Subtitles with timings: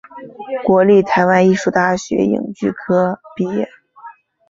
[0.63, 3.69] 国立台湾艺术大学影剧科毕业。